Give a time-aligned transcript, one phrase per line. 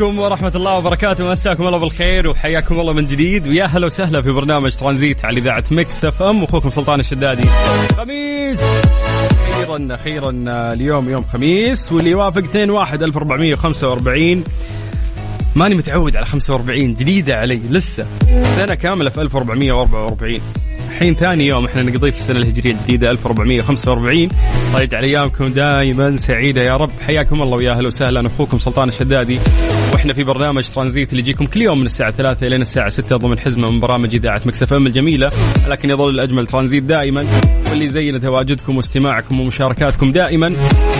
[0.00, 1.32] عليكم ورحمة الله وبركاته.
[1.32, 3.48] مساكم الله بالخير وحياكم الله من جديد.
[3.48, 6.42] ويا هلا وسهلا في برنامج ترانزيت على إذاعة Mix FM.
[6.42, 7.42] واخوكم سلطان الشدادي.
[7.96, 8.60] خميس.
[9.50, 10.32] أخيرا أخيرا
[10.72, 11.92] اليوم يوم خميس.
[11.92, 14.44] واللي يوافق 2 1 1445
[15.54, 18.06] ماني متعود على 45 جديدة علي لسه.
[18.56, 20.40] سنة كاملة في 1444
[20.90, 24.28] الحين ثاني يوم إحنا نقضيه في السنة الهجرية الجديدة 1445
[24.68, 26.90] الله يجعل أيامكم دائما سعيدة يا رب.
[27.06, 28.26] حياكم الله ويا أهلا وسهلا.
[28.26, 29.38] أخوكم سلطان الشدادي.
[30.00, 33.38] وإحنا في برنامج ترانزيت اللي يجيكم كل يوم من الساعة 3 إلى الساعة 6 ضمن
[33.38, 35.30] حزمة من برامج إذاعة مكسف إم الجميلة.
[35.68, 37.26] لكن يظل الأجمل ترانزيت دائما
[37.70, 40.48] واللي زينا تواجدكم واستماعكم ومشاركاتكم دائما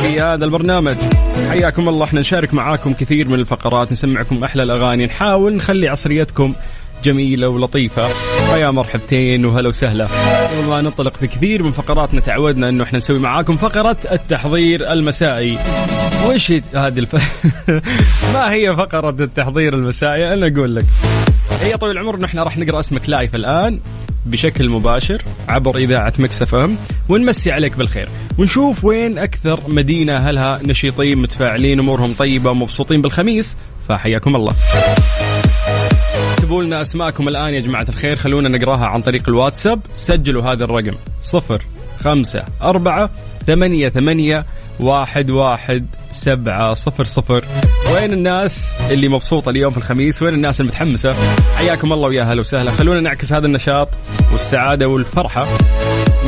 [0.02, 0.96] في هذا البرنامج.
[1.50, 6.54] حياكم الله إحنا نشارك معاكم كثير من الفقرات نسمعكم أحلى الأغاني نحاول نخلي عصريتكم
[7.04, 8.08] جميلة ولطيفة.
[8.52, 10.06] فيا مرحبتين وهلا وسهلا.
[10.06, 15.58] قبل ما ننطلق في كثير من فقراتنا تعودنا إنه إحنا نسوي معاكم فقرة التحضير المسائي.
[16.28, 17.14] وش هذه الف...
[18.34, 20.84] ما هي فقرة التحضير المسائي؟ أنا أقول لك.
[21.60, 23.80] هي طويل العمر إنه إحنا راح نقرأ اسمك live الآن
[24.26, 26.76] بشكل مباشر عبر إذاعة Mix FM
[27.08, 28.08] ونمسي عليك بالخير.
[28.38, 33.56] ونشوف وين أكثر مدينة اهلها نشيطين متفاعلين أمورهم طيبة ومبسوطين بالخميس.
[33.88, 34.52] فحياكم الله.
[36.50, 39.80] اكتبوا لنا أسماءكم الآن يا جماعة الخير خلونا نقراها عن طريق الواتساب.
[39.96, 41.62] سجلوا هذا الرقم صفر
[42.00, 43.10] خمسة أربعة
[43.46, 44.46] ثمانية ثمانية
[44.80, 47.44] واحد واحد سبعة صفر صفر.
[47.94, 51.14] وين الناس اللي مبسوطة اليوم في الخميس؟ وين الناس المتحمسة؟
[51.56, 52.70] حياكم الله ويا هلا وسهلا.
[52.70, 53.88] خلونا نعكس هذا النشاط
[54.32, 55.46] والسعادة والفرحة.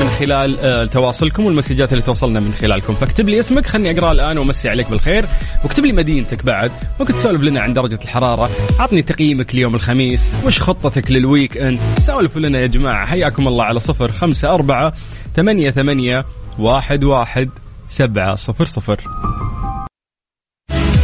[0.03, 2.95] من خلال آه، تواصلكم والمسجات اللي توصلنا من خلالكم.
[2.95, 5.25] فاكتب لي اسمك خلني أقرأ الآن وأمسي عليك بالخير.
[5.65, 6.71] واكتب لي مدينتك بعد
[7.01, 8.51] ممكن تسولف لنا عن درجة الحرارة.
[8.79, 10.33] عطني تقييمك ليوم الخميس.
[10.47, 13.07] وش خطتك للويك إند؟ سولفوا لنا يا جماعة.
[13.07, 14.93] حياكم الله على صفر خمسة أربعة
[15.37, 16.25] ثمانية ثمانية
[16.59, 17.51] واحد واحد
[17.89, 19.01] سبعة صفر صفر.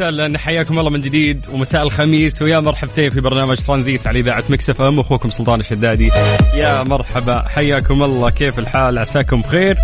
[0.00, 2.42] وسهلا حياكم الله من جديد ومساء الخميس.
[2.42, 5.00] ويا مرحبتين في برنامج ترانزيت على إذاعة Mix FM.
[5.00, 6.10] أخوكم سلطان الشدادي.
[6.54, 7.44] يا مرحبا.
[7.48, 8.30] حياكم الله.
[8.30, 9.76] كيف الحال؟ عساكم بخير.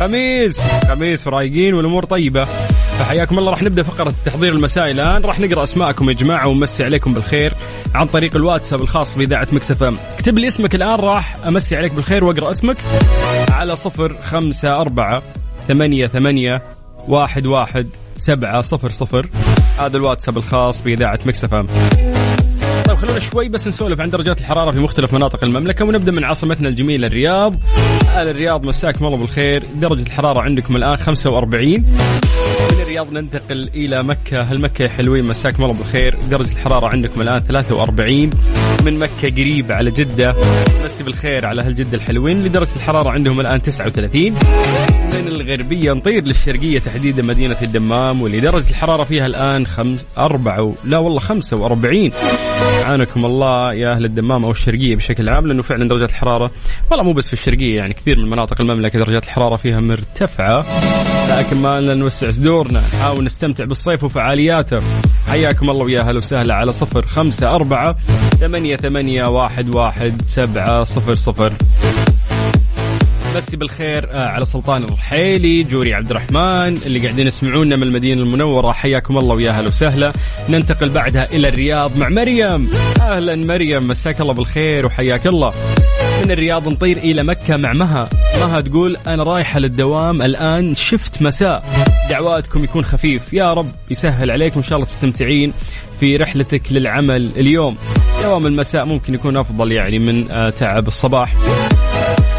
[0.00, 0.60] خميس.
[0.88, 2.44] خميس ورايقين والأمور طيبة.
[2.98, 3.50] فحياكم الله.
[3.50, 5.22] راح نبدأ فقرة التحضير المسائي الآن.
[5.22, 7.52] راح نقرأ أسماءكم يا جماعة ونمسي عليكم بالخير
[7.94, 9.96] عن طريق الواتساب الخاص بإذاعة Mix FM.
[10.14, 11.00] اكتب لي اسمك الآن.
[11.00, 12.76] راح أمسي عليك بالخير وأقرأ اسمك
[13.50, 15.22] على صفر خمسة أربعة
[15.68, 16.62] ثمانية ثمانية
[17.08, 19.28] واحد واحد سبعة صفر صفر.
[19.78, 21.66] هذا الواتساب الخاص بإذاعة مكسف أم.
[22.86, 26.68] طيب خلونا شوي بس نسولف عن درجات الحرارة في مختلف مناطق المملكة ونبدأ من عاصمتنا
[26.68, 27.54] الجميلة الرياض.
[28.16, 29.66] أهل الرياض مساكم الله بالخير.
[29.74, 31.68] درجة الحرارة عندكم الآن 45
[32.72, 34.42] من الرياض ننتقل إلى مكة.
[34.42, 36.18] هل مكة يا حلوين؟ مساكم الله بالخير.
[36.30, 38.30] درجة الحرارة عندكم الآن 43
[38.84, 40.34] من مكة قريب على جدة.
[40.84, 42.44] مسي بالخير على أهل جدة الحلوين.
[42.44, 44.34] لدرجة الحرارة عندهم الآن 39
[45.24, 50.98] من الغربية نطير للشرقية تحديدا مدينة الدمام واللي درجة الحرارة فيها الآن خمس أربعة لا
[50.98, 52.12] والله خمسة وأربعين.
[52.84, 56.50] عانكم الله يا أهل الدمام أو الشرقية بشكل عام لأنه فعلا درجات الحرارة
[56.90, 60.64] والله مو بس في الشرقية يعني كثير من مناطق المملكة درجات الحرارة فيها مرتفعة.
[61.38, 64.78] لكن ما لنا نوسع صدورنا نحاول نستمتع بالصيف وفعالياته.
[65.26, 67.96] حياكم الله ويا هلا وسهلا على صفر خمسة أربعة
[68.40, 71.52] ثمانية ثمانية واحد واحد سبعة صفر صفر.
[73.34, 78.72] مسي بالخير آه على سلطان الرحيلي جوري عبد الرحمن اللي قاعدين يسمعونا من المدينة المنورة.
[78.72, 80.12] حياكم الله ويا هلا وسهلا.
[80.48, 82.70] ننتقل بعدها إلى الرياض مع مريم.
[83.00, 85.52] أهلا مريم مساك الله بالخير وحياك الله.
[86.24, 88.08] من الرياض نطير إلى مكة مع مها.
[88.40, 91.64] مها تقول أنا رايحة للدوام الآن شفت مساء.
[92.10, 93.32] دعواتكم يكون خفيف.
[93.32, 95.52] يا رب يسهل عليكم إن شاء الله تستمتعين
[96.00, 97.76] في رحلتك للعمل اليوم.
[98.22, 101.34] دوام المساء ممكن يكون أفضل يعني من آه تعب الصباح.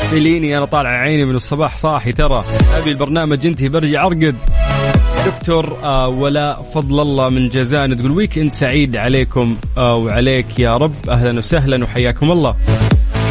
[0.05, 2.43] سليني أنا طالع عيني من الصباح صاحي ترى.
[2.77, 4.35] أبي البرنامج انتهي برجع ارقد
[5.25, 10.93] دكتور آه ولاء فضل الله من جازان تقول weekend سعيد عليكم آه وعليك يا رب.
[11.09, 12.55] أهلا وسهلا وحياكم الله.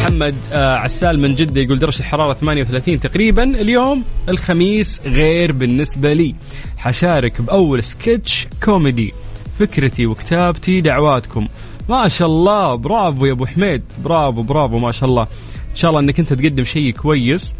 [0.03, 3.43] محمد آه عسال من جدة يقول درجة الحرارة 38 تقريبا.
[3.43, 6.35] اليوم الخميس غير بالنسبة لي.
[6.77, 9.13] حشارك بأول سكتش كوميدي
[9.59, 11.47] فكرتي وكتابتي دعواتكم.
[11.89, 12.75] ما شاء الله.
[12.75, 13.83] برافو يا أبو حميد.
[14.03, 15.27] برافو برافو ما شاء الله.
[15.75, 17.53] إن شاء الله إنك أنت تقدم شيء كويس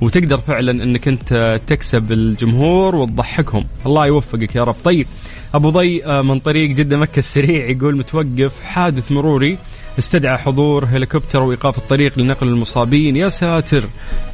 [0.00, 3.64] وتقدر فعلا إنك أنت تكسب الجمهور وتضحكهم.
[3.86, 4.74] الله يوفقك يا رب.
[4.84, 5.06] طيب
[5.54, 9.58] أبو ضي آه، من طريق جدة مكة السريع يقول متوقف حادث مروري
[9.98, 13.16] استدعى حضور هليكوبتر وإيقاف الطريق لنقل المصابين.
[13.16, 13.84] يا ساتر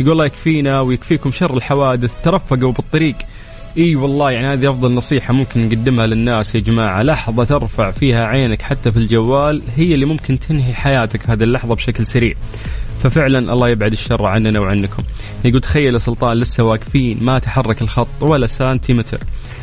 [0.00, 2.22] يقول الله يكفينا ويكفيكم شر الحوادث.
[2.24, 3.16] ترفقوا بالطريق.
[3.78, 7.02] إي والله يعني هذه أفضل نصيحة ممكن نقدمها للناس يا جماعة.
[7.02, 12.06] لحظة ترفع فيها عينك حتى في الجوال هي اللي ممكن تنهي حياتك هذه اللحظة بشكل
[12.06, 12.34] سريع.
[13.02, 15.02] ففعلا الله يبعد الشر عننا وعنكم.
[15.44, 19.18] يقول تخيل سلطان لسه واقفين ما تحرك الخط ولا سنتيمتر.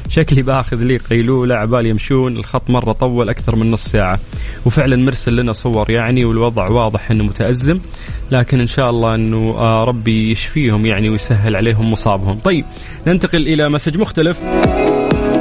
[0.10, 4.20] شكلي بآخذ لي قيلولة عبال يمشون الخط مرة طول أكثر من نص ساعة.
[4.66, 7.80] وفعلا مرسل لنا صور يعني والوضع واضح أنه متأزم.
[8.32, 12.40] لكن إن شاء الله أنه آه ربي يشفيهم يعني ويسهل عليهم مصابهم.
[12.40, 12.66] طيب
[13.08, 14.44] ننتقل إلى مسج مختلف.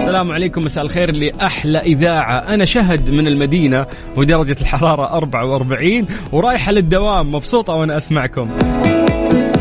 [0.08, 2.38] السلام عليكم مساء الخير لأحلى إذاعة.
[2.38, 8.48] أنا شهد من المدينة ودرجة الحرارة 44 ورايحة للدوام مبسوطة وأنا أسمعكم.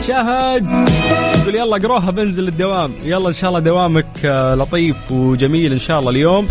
[0.07, 0.89] شهد!
[1.43, 2.91] تقول يلا قروها بنزل الدوام.
[3.03, 6.47] يلا إن شاء الله دوامك آه، لطيف وجميل إن شاء الله اليوم.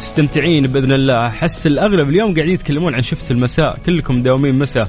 [0.00, 1.26] تستمتعين بإذن الله.
[1.26, 3.78] أحس الأغلب اليوم قاعدين يتكلمون عن شفت المساء.
[3.86, 4.88] كلكم مداومين مساء.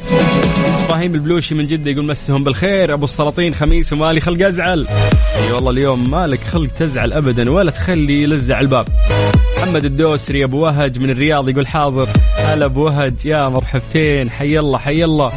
[0.85, 2.93] إبراهيم البلوشي من جدة يقول مسهم بالخير.
[2.93, 4.87] أبو السلاطين خميس ومالي خلق أزعل.
[5.35, 8.87] أي والله اليوم مالك خلق تزعل ابدا ولا تخلي يلزع الباب.
[9.57, 12.07] محمد الدوسري أبو وهج من الرياض يقول حاضر.
[12.37, 13.25] هلا أبو وهج.
[13.25, 14.29] يا مرحبتين.
[14.29, 15.31] حي الله حي الله.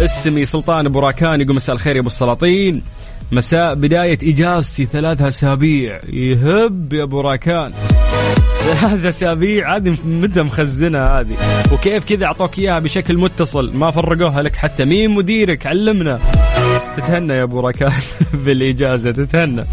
[0.00, 2.82] اسمي سلطان أبو راكان يقول مساء الخير يا أبو السلاطين.
[3.34, 6.00] مساء بداية إجازتي ثلاث أسابيع.
[6.08, 7.72] يهب يا أبو راكان.
[8.60, 11.36] ثلاث أسابيع هذه متى مخزنها هذه.
[11.72, 13.76] وكيف كذا أعطوك إياها بشكل متصل.
[13.76, 16.20] ما فرقوها لك حتى مين مديرك؟ علمنا.
[16.96, 17.92] تتهنى يا أبو راكان
[18.44, 19.64] بالإجازة تتهنى.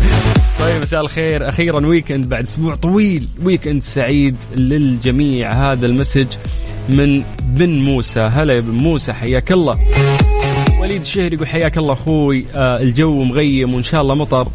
[0.59, 1.49] طيب مساء الخير.
[1.49, 3.27] أخيرا weekend بعد أسبوع طويل.
[3.43, 5.51] weekend سعيد للجميع.
[5.51, 6.27] هذا ال message
[6.89, 8.19] من بن موسى.
[8.19, 9.79] هلا يا بن موسى حياك الله.
[10.91, 12.45] وليد الشهري يقول حياك الله أخوي.
[12.55, 14.47] آه الجو مغيم وإن شاء الله مطر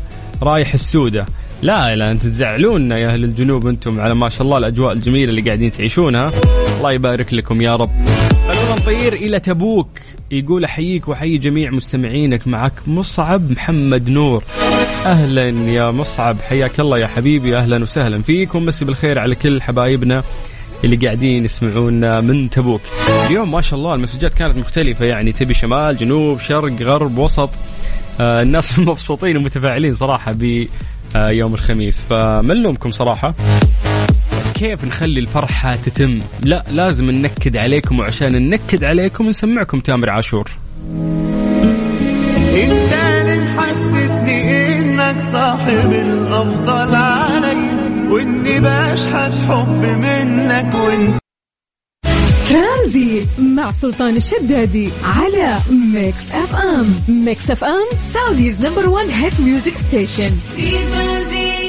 [0.42, 1.26] رايح السودة.
[1.62, 5.40] لا لا أنت تزعلونا يا أهل الجنوب أنتم على ما شاء الله الأجواء الجميلة اللي
[5.40, 6.32] قاعدين تعيشونها.
[6.78, 7.90] الله يبارك لكم يا رب.
[8.48, 9.88] خلونا نطير إلى تبوك.
[10.30, 12.48] يقول أحييك وأحيي جميع مستمعينك.
[12.48, 14.44] معك مصعب محمد نور.
[15.06, 16.36] أهلا يا مصعب.
[16.40, 17.56] حياك الله يا حبيبي.
[17.56, 18.54] أهلا وسهلا فيك.
[18.54, 20.22] ومسي بالخير على كل حبايبنا.
[20.84, 22.80] اللي قاعدين يسمعونا من تبوك.
[23.26, 27.50] اليوم ما شاء الله المسجات كانت مختلفة يعني تبي شمال جنوب شرق غرب وسط.
[28.20, 32.04] آه الناس مبسوطين ومتفاعلين صراحة بيوم الخميس.
[32.10, 33.34] فمن لومكم صراحة؟
[34.54, 40.50] كيف نخلي الفرحة تتم؟ لا لازم ننكد عليكم وعشان ننكد عليكم نسمعكم تامر عاشور.
[42.54, 46.95] إنت اللي محسسني إنك صاحب الأفضل.
[48.60, 51.18] بشحت حب منك وانت.
[52.50, 56.94] ترانزيت مع سلطان الشدادي على Mix FM.
[57.08, 60.30] Mix FM Saudi's number 1 hit music station.
[60.56, 61.65] في ترانزيت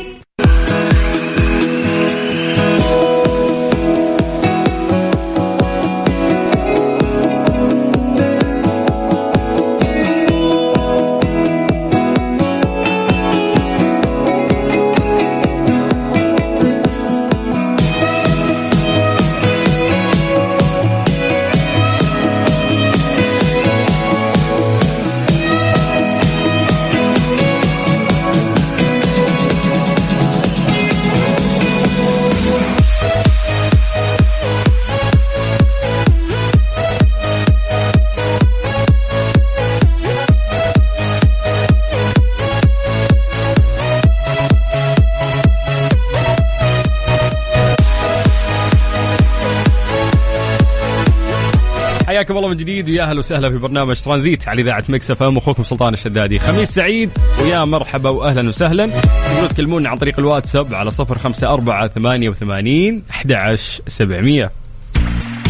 [52.27, 55.63] حياكم الله من جديد ويا أهلا وسهلا في برنامج ترانزيت على إذاعة Mix FM أخوكم
[55.63, 56.39] سلطان الشدادي.
[56.39, 57.09] خميس سعيد
[57.41, 58.87] ويا مرحبا واهلا وسهلا.
[58.87, 64.49] تقدرون تكلمونا عن طريق الواتساب على صفر خمسة أربعة ثمانية وثمانين أحد عشر سبعمية.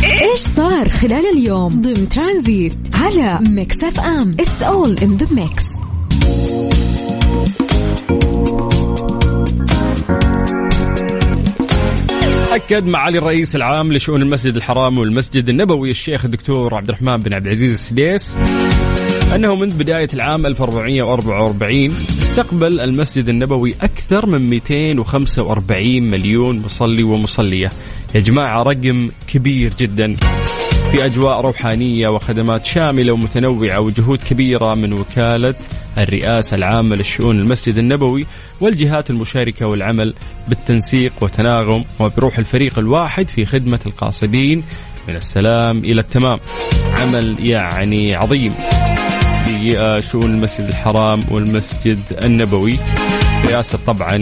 [0.03, 5.86] إيش صار خلال اليوم ضمن ترانزيت على Mix FM؟ it's all in the mix
[12.57, 17.45] أكد معالي الرئيس العام لشؤون المسجد الحرام والمسجد النبوي الشيخ الدكتور عبد الرحمن بن عبد
[17.45, 18.37] العزيز السديس
[19.35, 27.71] أنه منذ بداية العام 1444 استقبل المسجد النبوي أكثر من 245 مليون مصلي ومصلية.
[28.15, 30.15] يا جماعة رقم كبير جدا.
[30.91, 35.55] في أجواء روحانية وخدمات شاملة ومتنوعة وجهود كبيرة من وكالة
[35.97, 38.25] الرئاسة العامة للشؤون المسجد النبوي
[38.61, 40.13] والجهات المشاركة والعمل
[40.47, 44.63] بالتنسيق وتناغم وبروح الفريق الواحد في خدمة القاصدين
[45.07, 46.37] من السلام إلى التمام.
[47.01, 48.53] عمل يعني عظيم.
[49.45, 52.77] في آه، شؤون المسجد الحرام والمسجد النبوي.
[53.45, 54.15] رئاسة طبعا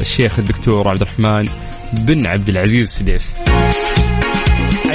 [0.00, 1.48] الشيخ الدكتور عبد الرحمن
[1.92, 3.34] بن عبد العزيز السديس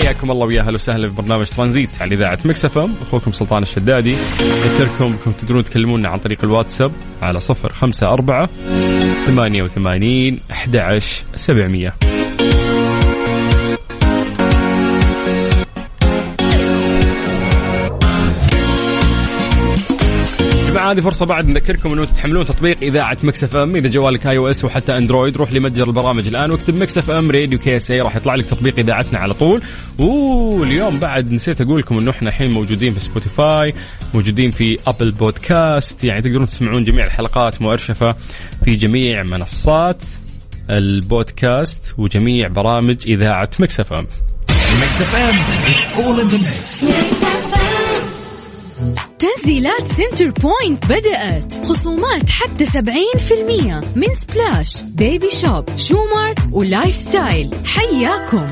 [0.08, 2.94] حياكم الله ويا أهلا وسهلا في برنامج ترانزيت على إذاعة Mix FM.
[3.02, 4.16] أخوكم سلطان الشدادي.
[4.42, 8.48] اذكركم أنكم تقدرون تكلمونا عن طريق الواتساب على 054
[9.26, 11.94] 88 11 700
[20.91, 23.76] هذه فرصة بعد نذكركم إنه تحملون تطبيق إذاعة Mix FM.
[23.75, 28.15] إذا جوالك iOS وحتى Android روح لمتجر البرامج الآن واكتب Mix FM Radio KSA راح
[28.15, 29.62] يطلع لك تطبيق إذاعتنا على طول.
[29.98, 33.74] واليوم بعد نسيت أقول لكم إنه إحنا الحين موجودين في Spotify
[34.13, 38.15] موجودين في Apple Podcast يعني تقدرون تسمعون جميع الحلقات مؤرشفة
[38.65, 40.01] في جميع منصات
[40.70, 44.08] البودكاست وجميع برامج إذاعة Mix FM.
[44.80, 45.36] Mix FM
[45.70, 47.37] it's all in the
[49.20, 51.65] تنزيلات Centrepoint بدأت.
[51.65, 57.56] خصومات حتى 70% من Splash Babyshop Shoemart و Lifestyle.
[57.65, 58.51] حياكم.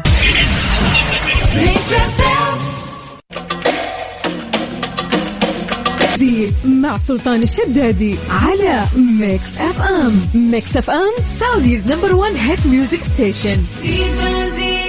[6.66, 13.00] مع سلطان الشدادي على ميكس اف ام ميكس اف ام Saudi's number 1 hit music
[13.14, 14.85] station في ترانزيت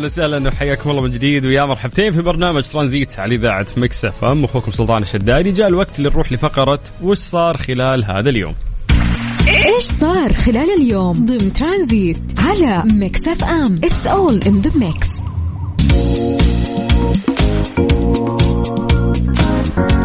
[0.00, 4.24] أهلا وسهلا وحياكم الله من جديد ويا مرحبتين في برنامج ترانزيت على إذاعة مكس إف
[4.24, 4.44] إم.
[4.44, 5.52] أخوكم سلطان الشدادي.
[5.52, 8.54] جاء الوقت اللي نروح لفقرة وش صار خلال هذا اليوم؟
[9.48, 15.24] إيش صار خلال اليوم ضمن ترانزيت على ميكس إف إم؟ it's all in the mix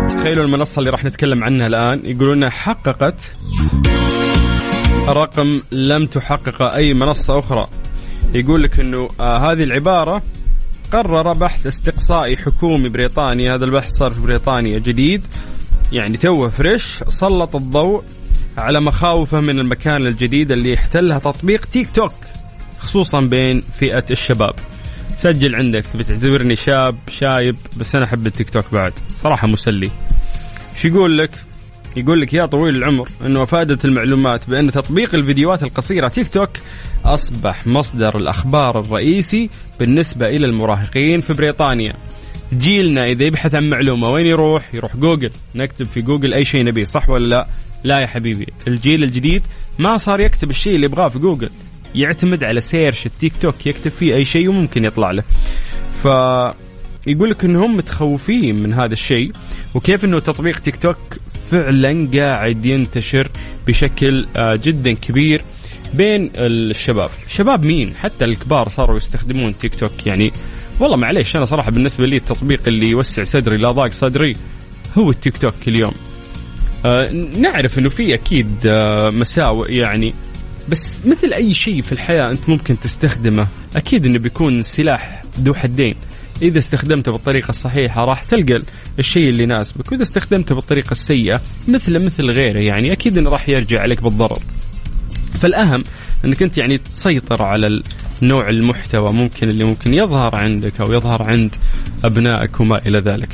[0.10, 3.32] تخيلوا المنصة اللي راح نتكلم عنها الآن يقولون حققت
[5.10, 7.68] رقم لم تحققه أي منصة أخرى.
[8.36, 10.22] يقول لك إنه آه هذه العبارة
[10.92, 13.54] قرر بحث استقصائي حكومي بريطاني.
[13.54, 15.22] هذا البحث صار في بريطانيا جديد.
[15.92, 18.04] يعني توه فريش سلط الضوء
[18.58, 22.14] على مخاوفه من المكان الجديد اللي يحتلها تطبيق تيك توك
[22.80, 24.56] خصوصا بين فئة الشباب.
[25.18, 28.94] سجل عندك تبي تعتبرني شاب شايب؟ بس أنا أحب التيك توك بعد.
[29.24, 29.92] صراحة مسلي.
[30.78, 31.32] شو يقول لك؟
[31.96, 36.50] يقول لك يا طويل العمر إنه افادت المعلومات بأن تطبيق الفيديوهات القصيرة تيك توك
[37.06, 39.50] أصبح مصدر الأخبار الرئيسي
[39.80, 41.94] بالنسبة إلى المراهقين في بريطانيا.
[42.54, 46.84] جيلنا إذا يبحث عن معلومة وين يروح؟ يروح جوجل، نكتب في جوجل أي شيء نبيه
[46.84, 47.48] صح ولا لا؟
[47.84, 49.44] لا يا حبيبي، الجيل الجديد
[49.80, 51.50] ما صار يكتب الشيء اللي يبغاه في جوجل،
[51.96, 55.24] يعتمد على search التيك توك يكتب فيه أي شيء وممكن يطلع له.
[55.92, 56.06] ف
[57.08, 59.32] يقول لك إنهم متخوفين من هذا الشيء
[59.76, 60.98] وكيف إنه تطبيق تيك توك
[61.52, 63.30] فعلا قاعد ينتشر
[63.68, 65.42] بشكل آه، جدا كبير
[65.94, 67.10] بين الشباب.
[67.28, 70.32] شباب مين؟ حتى الكبار صاروا يستخدمون تيك توك يعني
[70.80, 74.36] والله معليش أنا صراحة بالنسبة لي التطبيق اللي يوسع صدري لا ضاق صدري
[74.98, 75.94] هو التيك توك اليوم.
[76.86, 80.14] آه نعرف إنه في أكيد آه مساوئ يعني
[80.70, 85.96] بس مثل أي شيء في الحياة أنت ممكن تستخدمه أكيد إنه بيكون سلاح ذو حدين.
[86.42, 88.60] إذا استخدمته بالطريقة الصحيحة راح تلقى
[89.00, 93.82] الشيء اللي يناسبك وإذا استخدمته بالطريقة السيئة مثله مثل غيره يعني أكيد إنه راح يرجع
[93.82, 94.40] عليك بالضرر
[95.40, 95.84] فالأهم
[96.26, 97.84] إنك أنت يعني تسيطر على
[98.22, 101.56] نوع المحتوى ممكن اللي ممكن يظهر عندك أو يظهر عند
[102.04, 103.30] أبنائك وما إلى ذلك.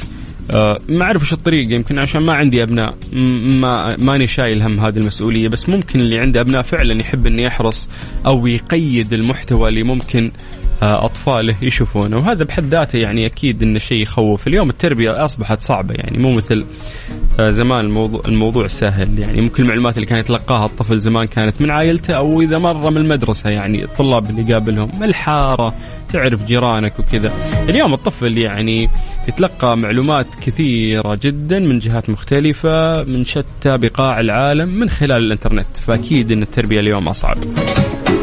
[0.51, 4.97] أه ما أعرف وش الطريقة يمكن عشان ما عندي أبناء ما ماني شايل هم هذه
[4.97, 7.89] المسؤولية بس ممكن اللي عنده أبناء فعلا يحب إنه يحرص
[8.25, 12.17] أو يقيد المحتوى اللي ممكن آه، أطفاله يشوفونه.
[12.17, 14.47] وهذا بحد ذاته يعني أكيد إنه شيء يخوف.
[14.47, 16.65] اليوم التربية أصبحت صعبة يعني مو مثل
[17.39, 19.19] آه، زمان الموضوع الموضوع سهل.
[19.19, 22.97] يعني ممكن المعلومات اللي كان يتلقاها الطفل زمان كانت من عائلته أو إذا مره من
[22.97, 23.49] المدرسة.
[23.49, 25.73] يعني الطلاب اللي يقابلهم الحاره
[26.09, 27.31] تعرف جيرانك وكذا.
[27.69, 28.89] اليوم الطفل يعني
[29.27, 35.77] يتلقى معلومات كثيرة جدا من جهات مختلفة من شتى بقاع العالم من خلال الإنترنت.
[35.87, 37.37] فأكيد أن التربية اليوم أصعب.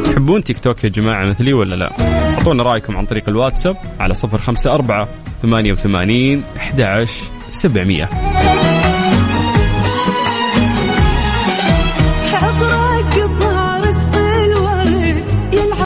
[0.05, 4.39] تحبون تيك توك يا جماعة مثلي ولا لا؟ أعطونا رأيكم عن طريق الواتساب على صفر
[4.39, 5.09] خمسة أربعة
[5.43, 6.81] ثمانية وثمانين أحد
[7.51, 8.09] سبعمية.